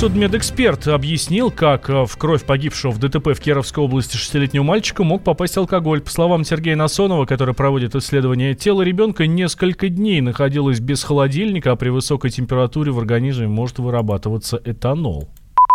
[0.00, 5.22] Судмедэксперт объяснил, как э, в кровь погибшего в ДТП в Кировской области шестилетнего мальчика мог
[5.22, 6.00] попасть алкоголь.
[6.00, 11.76] По словам Сергея Насонова, который проводит исследование, тело ребенка несколько дней находилось без холодильника, а
[11.76, 15.28] при высокой температуре в организме может вырабатываться этанол.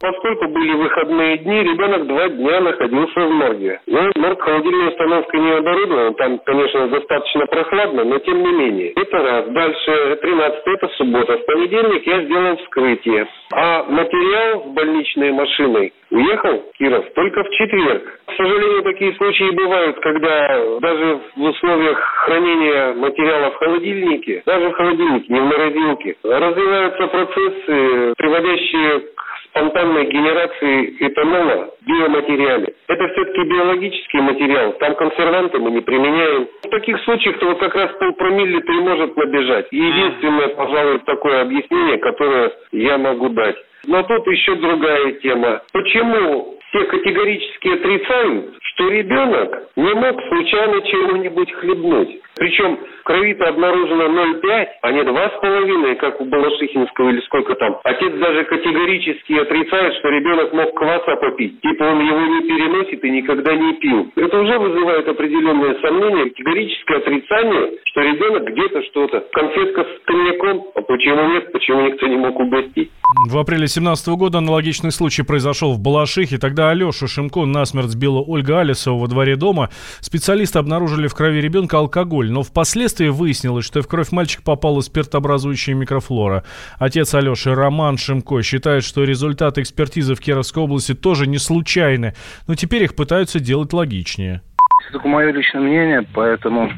[0.00, 3.80] Поскольку были выходные дни, ребенок два дня находился в морге.
[3.86, 8.92] Ну, морг холодильной установкой не оборудован, там, конечно, достаточно прохладно, но тем не менее.
[8.92, 9.46] Это раз.
[9.48, 11.36] Дальше, 13 это суббота.
[11.36, 13.26] В понедельник я сделал вскрытие.
[13.52, 18.02] А материал с больничной машиной уехал, Киров, только в четверг.
[18.26, 24.72] К сожалению, такие случаи бывают, когда даже в условиях хранения материала в холодильнике, даже в
[24.72, 32.74] холодильнике, не в морозилке, развиваются процессы, приводящие к спонтанной генерации этанола в биоматериале.
[32.88, 36.48] Это все-таки биологический материал, там консерванты мы не применяем.
[36.62, 39.66] В таких случаях то вот как раз полпромилле-то и может набежать.
[39.70, 43.56] Единственное, пожалуй, такое объяснение, которое я могу дать.
[43.86, 45.62] Но тут еще другая тема.
[45.72, 52.20] Почему все категорически отрицают, что ребенок не мог случайно чего-нибудь хлебнуть?
[52.40, 57.78] Причем крови-то обнаружено 0,5, а не 2,5, как у Балашихинского или сколько там.
[57.84, 61.60] Отец даже категорически отрицает, что ребенок мог кваса попить.
[61.60, 64.10] Типа он его не переносит и никогда не пил.
[64.16, 69.20] Это уже вызывает определенное сомнение, категорическое отрицание, что ребенок где-то что-то.
[69.32, 72.90] Конфетка с коньяком, а почему нет, почему никто не мог угостить?
[73.28, 76.38] В апреле 2017 года аналогичный случай произошел в Балашихе.
[76.38, 79.68] Тогда Алешу Шимко насмерть сбила Ольга Алисова во дворе дома.
[80.00, 85.74] Специалисты обнаружили в крови ребенка алкоголь но впоследствии выяснилось, что в кровь мальчика попала спиртообразующая
[85.74, 86.44] микрофлора.
[86.78, 92.14] Отец Алеши Роман Шимко считает, что результаты экспертизы в Кировской области тоже не случайны,
[92.46, 94.42] но теперь их пытаются делать логичнее.
[94.90, 96.68] Это только мое личное мнение, поэтому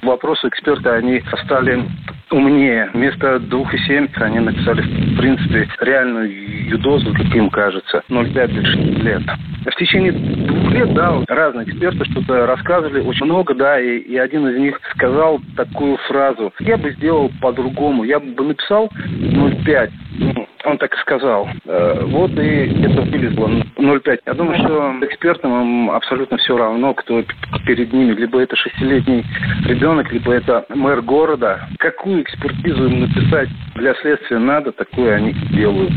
[0.00, 1.84] вопросы эксперта, они стали
[2.30, 2.88] умнее.
[2.94, 9.22] Вместо 2,7 они написали, в принципе, реальную дозу, как им кажется, 0,5 лет.
[9.66, 14.48] В течение двух лет, да, разные эксперты что-то рассказывали, очень много, да, и, и один
[14.48, 16.54] из них сказал такую фразу.
[16.60, 19.90] Я бы сделал по-другому, я бы написал 0,5.
[20.18, 21.48] Ну, он так и сказал.
[21.64, 24.18] Э, вот и это вылезло 0,5.
[24.26, 27.22] Я думаю, что экспертам абсолютно все равно, кто
[27.66, 28.12] перед ними.
[28.12, 29.24] Либо это шестилетний
[29.66, 31.68] ребенок, либо это мэр города.
[31.78, 35.92] Какую экспертизу им написать для следствия надо, такую они делают.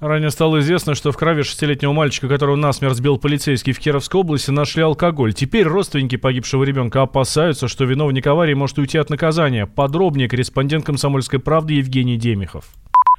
[0.00, 4.50] Ранее стало известно, что в крови шестилетнего мальчика, которого насмерть сбил полицейский в Кировской области,
[4.50, 5.32] нашли алкоголь.
[5.32, 9.66] Теперь родственники погибшего ребенка опасаются, что виновник аварии может уйти от наказания.
[9.66, 12.64] Подробнее корреспондент «Комсомольской правды» Евгений Демихов.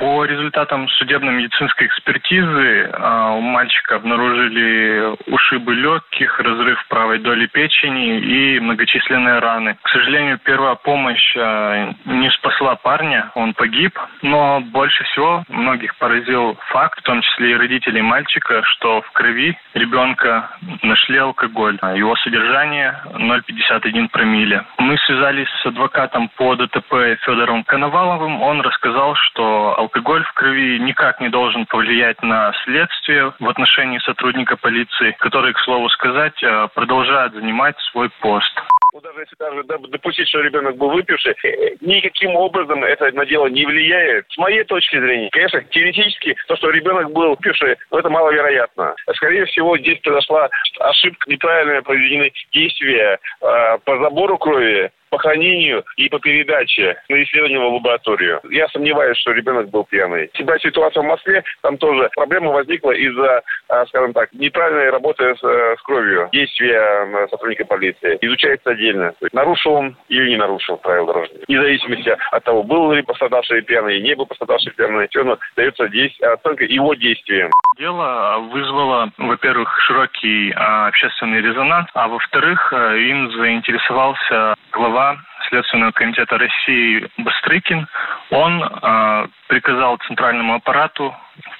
[0.00, 8.60] По результатам судебно-медицинской экспертизы а, у мальчика обнаружили ушибы легких, разрыв правой доли печени и
[8.60, 9.76] многочисленные раны.
[9.82, 16.56] К сожалению, первая помощь а, не спасла парня, он погиб, но больше всего многих поразил
[16.70, 20.48] факт, в том числе и родителей мальчика, что в крови ребенка
[20.82, 21.78] нашли алкоголь.
[21.94, 24.64] Его содержание 0,51 промилле.
[24.78, 28.40] Мы связались с адвокатом по ДТП Федором Коноваловым.
[28.40, 34.56] Он рассказал, что алкоголь в крови никак не должен повлиять на следствие в отношении сотрудника
[34.56, 38.52] полиции, который, к слову сказать, э, продолжает занимать свой пост.
[38.92, 43.46] Ну, даже если даже допустить, что ребенок был выпивший, э, никаким образом это на дело
[43.46, 44.26] не влияет.
[44.30, 48.94] С моей точки зрения, конечно, теоретически, то, что ребенок был выпивший, ну, это маловероятно.
[49.14, 50.48] Скорее всего, здесь произошла
[50.80, 57.58] ошибка, неправильное проведены действия э, по забору крови по хранению и по передаче на исследование
[57.58, 58.40] в лабораторию.
[58.50, 60.30] Я сомневаюсь, что ребенок был пьяный.
[60.34, 65.42] Всегда ситуация в Москве, там тоже проблема возникла из-за, а, скажем так, неправильной работы с,
[65.42, 68.18] э, с кровью, действия сотрудника полиции.
[68.20, 69.12] Изучается отдельно.
[69.32, 71.40] нарушил он или не нарушил правила дорожного.
[71.48, 75.88] Вне зависимости от того, был ли пострадавший пьяный, не был пострадавший пьяный, все равно дается
[75.88, 77.50] действие, оценка его действиям.
[77.78, 84.99] Дело вызвало, во-первых, широкий общественный резонанс, а во-вторых, э, им заинтересовался глава
[85.48, 87.86] Следственного комитета России Бастрыкин.
[88.30, 91.14] Он э, приказал центральному аппарату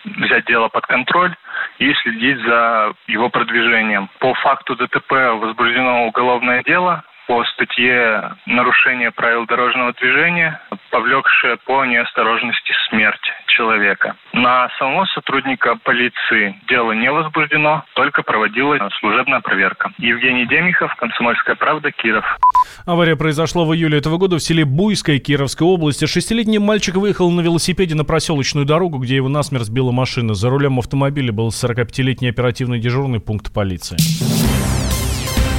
[0.04, 1.34] взять дело под контроль
[1.78, 4.08] и следить за его продвижением.
[4.18, 10.60] По факту ДТП возбуждено уголовное дело по статье «Нарушение правил дорожного движения»,
[10.90, 14.16] повлекшее по неосторожности смерть человека.
[14.32, 19.92] На самого сотрудника полиции дело не возбуждено, только проводилась служебная проверка.
[19.98, 22.24] Евгений Демихов, «Комсомольская правда», Киров.
[22.84, 26.06] Авария произошла в июле этого года в селе Буйской Кировской области.
[26.06, 30.34] Шестилетний мальчик выехал на велосипеде на проселочную дорогу, где его насмерть сбила машина.
[30.34, 33.98] За рулем автомобиля был 45-летний оперативный дежурный пункт полиции.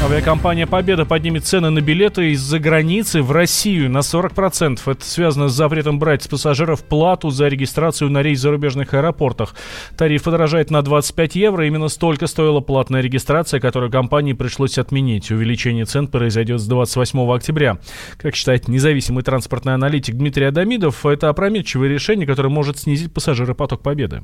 [0.03, 4.79] Авиакомпания «Победа» поднимет цены на билеты из-за границы в Россию на 40%.
[4.83, 9.53] Это связано с запретом брать с пассажиров плату за регистрацию на рейс в зарубежных аэропортах.
[9.95, 11.67] Тариф подорожает на 25 евро.
[11.67, 15.29] Именно столько стоила платная регистрация, которую компании пришлось отменить.
[15.29, 17.77] Увеличение цен произойдет с 28 октября.
[18.17, 24.23] Как считает независимый транспортный аналитик Дмитрий Адамидов, это опрометчивое решение, которое может снизить пассажиропоток «Победы».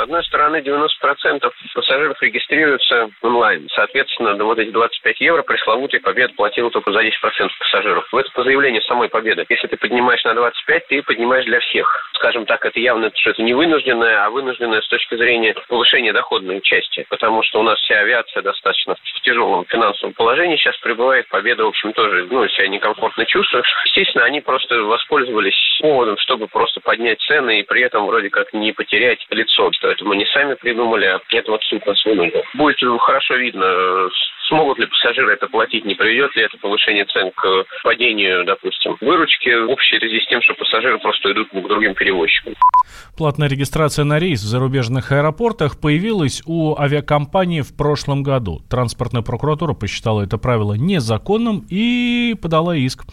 [0.00, 3.68] С одной стороны, 90% пассажиров регистрируются онлайн.
[3.74, 7.10] Соответственно, вот эти 25 евро пресловутый Победа платила только за 10%
[7.58, 8.08] пассажиров.
[8.10, 9.44] В это по заявлению самой Победы.
[9.50, 12.10] Если ты поднимаешь на 25, ты поднимаешь для всех.
[12.14, 16.62] Скажем так, это явно что это не вынужденное, а вынужденное с точки зрения повышения доходной
[16.62, 17.04] части.
[17.10, 21.28] Потому что у нас вся авиация достаточно в тяжелом финансовом положении сейчас пребывает.
[21.28, 23.66] Победа, в общем, тоже ну, себя некомфортно чувствует.
[23.84, 28.72] Естественно, они просто воспользовались поводом, чтобы просто поднять цены и при этом вроде как не
[28.72, 29.70] потерять лицо.
[29.90, 32.42] Это мы не сами придумали, а это вот суд нас вынудил.
[32.54, 34.08] Будет хорошо видно,
[34.50, 39.48] смогут ли пассажиры это платить, не приведет ли это повышение цен к падению, допустим, выручки
[39.70, 42.54] общей в связи с тем, что пассажиры просто идут к другим перевозчикам.
[43.16, 48.60] Платная регистрация на рейс в зарубежных аэропортах появилась у авиакомпании в прошлом году.
[48.68, 53.04] Транспортная прокуратура посчитала это правило незаконным и подала иск.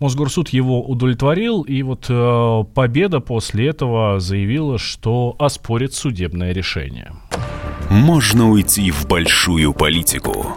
[0.00, 7.12] Мосгорсуд его удовлетворил, и вот э, Победа после этого заявила, что оспорит судебное решение.
[7.90, 10.56] Можно уйти в большую политику,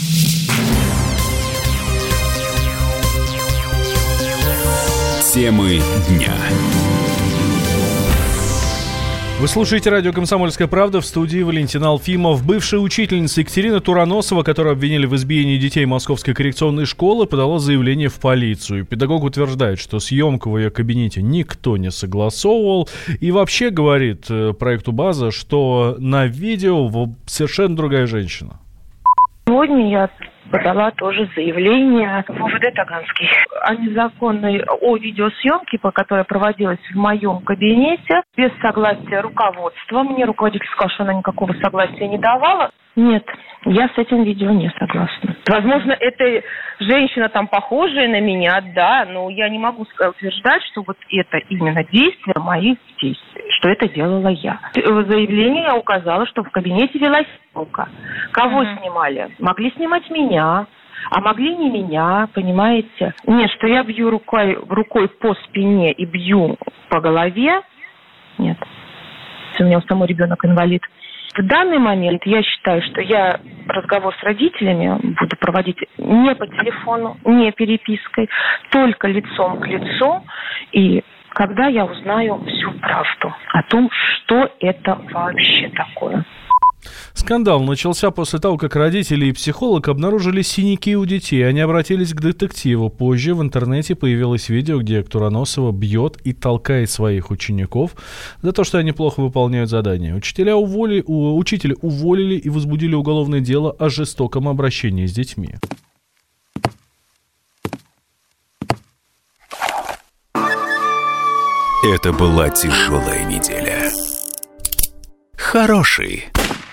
[5.33, 5.79] Темы
[6.09, 6.33] дня.
[9.39, 12.45] Вы слушаете радио «Комсомольская правда» в студии Валентина Алфимов.
[12.45, 18.19] Бывшая учительница Екатерина Тураносова, которую обвинили в избиении детей Московской коррекционной школы, подала заявление в
[18.19, 18.85] полицию.
[18.85, 22.89] Педагог утверждает, что съемку в ее кабинете никто не согласовывал.
[23.21, 26.91] И вообще говорит э, проекту «База», что на видео
[27.25, 28.59] совершенно другая женщина.
[29.47, 30.09] Сегодня я
[30.51, 33.29] подала тоже заявление в УВД Таганский
[33.61, 40.03] о незаконной, о видеосъемке, по которой проводилась в моем кабинете, без согласия руководства.
[40.03, 42.71] Мне руководитель сказал, что она никакого согласия не давала.
[42.95, 43.25] Нет,
[43.65, 45.35] я с этим видео не согласна.
[45.47, 46.43] Возможно, это
[46.79, 51.83] женщина там похожая на меня, да, но я не могу утверждать, что вот это именно
[51.83, 54.59] действие моих действий, что это делала я.
[54.73, 57.87] В заявлении я указала, что в кабинете велась съемка.
[58.31, 58.79] Кого mm-hmm.
[58.79, 59.35] снимали?
[59.39, 60.65] Могли снимать меня,
[61.11, 63.13] а могли не меня, понимаете?
[63.27, 66.57] Нет, что я бью рукой, рукой по спине и бью
[66.89, 67.61] по голове,
[68.37, 68.57] нет.
[69.59, 70.81] У меня у самого ребенок инвалид.
[71.33, 77.17] В данный момент я считаю, что я разговор с родителями буду проводить не по телефону,
[77.23, 78.29] не перепиской,
[78.69, 80.23] только лицом к лицу.
[80.73, 86.25] И когда я узнаю всю правду о том, что это вообще такое.
[87.13, 91.47] Скандал начался после того, как родители и психолог обнаружили синяки у детей.
[91.47, 92.89] Они обратились к детективу.
[92.89, 97.95] Позже в интернете появилось видео, где Тураносова бьет и толкает своих учеников
[98.41, 100.15] за то, что они плохо выполняют задания.
[100.15, 105.55] Учителя уволи, у, учителя уволили и возбудили уголовное дело о жестоком обращении с детьми.
[111.83, 113.91] Это была тяжелая неделя.
[115.35, 116.25] Хороший